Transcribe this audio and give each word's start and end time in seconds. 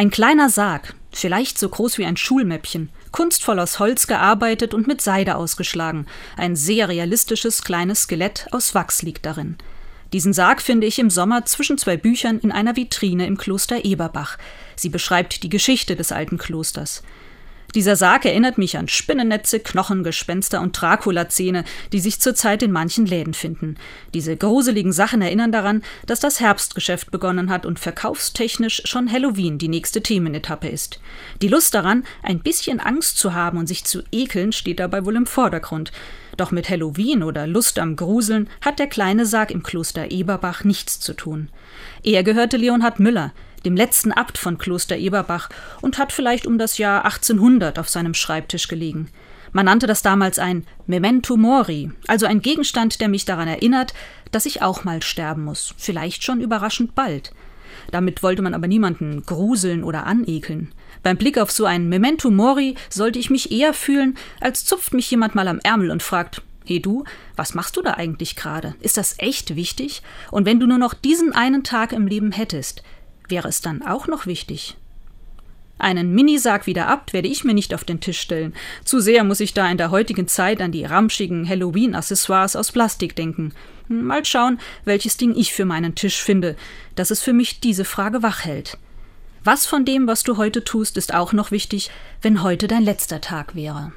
Ein 0.00 0.08
kleiner 0.08 0.48
Sarg, 0.48 0.94
vielleicht 1.12 1.58
so 1.58 1.68
groß 1.68 1.98
wie 1.98 2.06
ein 2.06 2.16
Schulmäppchen, 2.16 2.88
kunstvoll 3.12 3.58
aus 3.58 3.78
Holz 3.78 4.06
gearbeitet 4.06 4.72
und 4.72 4.86
mit 4.86 5.02
Seide 5.02 5.36
ausgeschlagen. 5.36 6.06
Ein 6.38 6.56
sehr 6.56 6.88
realistisches 6.88 7.62
kleines 7.64 8.04
Skelett 8.04 8.46
aus 8.50 8.74
Wachs 8.74 9.02
liegt 9.02 9.26
darin. 9.26 9.58
Diesen 10.14 10.32
Sarg 10.32 10.62
finde 10.62 10.86
ich 10.86 10.98
im 10.98 11.10
Sommer 11.10 11.44
zwischen 11.44 11.76
zwei 11.76 11.98
Büchern 11.98 12.38
in 12.38 12.50
einer 12.50 12.76
Vitrine 12.76 13.26
im 13.26 13.36
Kloster 13.36 13.84
Eberbach. 13.84 14.38
Sie 14.74 14.88
beschreibt 14.88 15.42
die 15.42 15.50
Geschichte 15.50 15.96
des 15.96 16.12
alten 16.12 16.38
Klosters. 16.38 17.02
Dieser 17.74 17.94
Sarg 17.94 18.24
erinnert 18.24 18.58
mich 18.58 18.76
an 18.76 18.88
Spinnennetze, 18.88 19.60
Knochengespenster 19.60 20.60
und 20.60 20.80
Dracula-Zähne, 20.80 21.64
die 21.92 22.00
sich 22.00 22.20
zurzeit 22.20 22.62
in 22.62 22.72
manchen 22.72 23.06
Läden 23.06 23.34
finden. 23.34 23.76
Diese 24.12 24.36
gruseligen 24.36 24.92
Sachen 24.92 25.22
erinnern 25.22 25.52
daran, 25.52 25.82
dass 26.06 26.18
das 26.18 26.40
Herbstgeschäft 26.40 27.10
begonnen 27.10 27.48
hat 27.48 27.66
und 27.66 27.78
verkaufstechnisch 27.78 28.82
schon 28.86 29.10
Halloween 29.10 29.58
die 29.58 29.68
nächste 29.68 30.02
Themenetappe 30.02 30.68
ist. 30.68 31.00
Die 31.42 31.48
Lust 31.48 31.74
daran, 31.74 32.04
ein 32.22 32.40
bisschen 32.40 32.80
Angst 32.80 33.18
zu 33.18 33.34
haben 33.34 33.58
und 33.58 33.68
sich 33.68 33.84
zu 33.84 34.02
ekeln, 34.10 34.52
steht 34.52 34.80
dabei 34.80 35.04
wohl 35.04 35.16
im 35.16 35.26
Vordergrund. 35.26 35.92
Doch 36.36 36.50
mit 36.50 36.70
Halloween 36.70 37.22
oder 37.22 37.46
Lust 37.46 37.78
am 37.78 37.96
Gruseln 37.96 38.48
hat 38.62 38.78
der 38.78 38.86
kleine 38.86 39.26
Sarg 39.26 39.50
im 39.50 39.62
Kloster 39.62 40.10
Eberbach 40.10 40.64
nichts 40.64 40.98
zu 40.98 41.12
tun. 41.12 41.50
Er 42.02 42.22
gehörte 42.22 42.56
Leonhard 42.56 42.98
Müller, 42.98 43.32
dem 43.64 43.76
letzten 43.76 44.12
Abt 44.12 44.38
von 44.38 44.58
Kloster 44.58 44.96
Eberbach, 44.96 45.48
und 45.80 45.98
hat 45.98 46.12
vielleicht 46.12 46.46
um 46.46 46.58
das 46.58 46.78
Jahr 46.78 47.04
1800 47.04 47.78
auf 47.78 47.88
seinem 47.88 48.14
Schreibtisch 48.14 48.68
gelegen. 48.68 49.08
Man 49.52 49.66
nannte 49.66 49.86
das 49.86 50.02
damals 50.02 50.38
ein 50.38 50.64
Memento 50.86 51.36
Mori, 51.36 51.90
also 52.06 52.26
ein 52.26 52.40
Gegenstand, 52.40 53.00
der 53.00 53.08
mich 53.08 53.24
daran 53.24 53.48
erinnert, 53.48 53.94
dass 54.30 54.46
ich 54.46 54.62
auch 54.62 54.84
mal 54.84 55.02
sterben 55.02 55.44
muss, 55.44 55.74
vielleicht 55.76 56.22
schon 56.22 56.40
überraschend 56.40 56.94
bald. 56.94 57.32
Damit 57.90 58.22
wollte 58.22 58.42
man 58.42 58.54
aber 58.54 58.68
niemanden 58.68 59.24
gruseln 59.26 59.82
oder 59.82 60.06
anekeln. 60.06 60.72
Beim 61.02 61.16
Blick 61.16 61.38
auf 61.38 61.50
so 61.50 61.64
ein 61.64 61.88
Memento 61.88 62.30
Mori 62.30 62.76
sollte 62.88 63.18
ich 63.18 63.30
mich 63.30 63.50
eher 63.50 63.72
fühlen, 63.72 64.16
als 64.40 64.64
zupft 64.64 64.94
mich 64.94 65.10
jemand 65.10 65.34
mal 65.34 65.48
am 65.48 65.60
Ärmel 65.60 65.90
und 65.90 66.02
fragt, 66.02 66.42
Hey 66.66 66.78
du, 66.78 67.04
was 67.34 67.54
machst 67.54 67.76
du 67.76 67.82
da 67.82 67.94
eigentlich 67.94 68.36
gerade? 68.36 68.76
Ist 68.80 68.96
das 68.96 69.16
echt 69.18 69.56
wichtig? 69.56 70.02
Und 70.30 70.46
wenn 70.46 70.60
du 70.60 70.66
nur 70.66 70.78
noch 70.78 70.94
diesen 70.94 71.32
einen 71.32 71.64
Tag 71.64 71.92
im 71.92 72.06
Leben 72.06 72.30
hättest, 72.30 72.84
Wäre 73.30 73.48
es 73.48 73.60
dann 73.60 73.82
auch 73.82 74.08
noch 74.08 74.26
wichtig? 74.26 74.76
Einen 75.78 76.14
Minisarg 76.14 76.66
wieder 76.66 76.88
ab 76.88 77.12
werde 77.14 77.28
ich 77.28 77.42
mir 77.42 77.54
nicht 77.54 77.72
auf 77.72 77.84
den 77.84 78.00
Tisch 78.00 78.20
stellen. 78.20 78.52
Zu 78.84 79.00
sehr 79.00 79.24
muss 79.24 79.40
ich 79.40 79.54
da 79.54 79.70
in 79.70 79.78
der 79.78 79.90
heutigen 79.90 80.28
Zeit 80.28 80.60
an 80.60 80.72
die 80.72 80.84
ramschigen 80.84 81.48
Halloween-Accessoires 81.48 82.54
aus 82.54 82.70
Plastik 82.70 83.16
denken. 83.16 83.52
Mal 83.88 84.24
schauen, 84.26 84.60
welches 84.84 85.16
Ding 85.16 85.34
ich 85.34 85.54
für 85.54 85.64
meinen 85.64 85.94
Tisch 85.94 86.22
finde, 86.22 86.54
dass 86.96 87.10
es 87.10 87.22
für 87.22 87.32
mich 87.32 87.60
diese 87.60 87.86
Frage 87.86 88.22
wach 88.22 88.44
hält. 88.44 88.76
Was 89.42 89.64
von 89.64 89.86
dem, 89.86 90.06
was 90.06 90.22
du 90.22 90.36
heute 90.36 90.64
tust, 90.64 90.98
ist 90.98 91.14
auch 91.14 91.32
noch 91.32 91.50
wichtig, 91.50 91.90
wenn 92.20 92.42
heute 92.42 92.68
dein 92.68 92.82
letzter 92.82 93.22
Tag 93.22 93.54
wäre? 93.54 93.92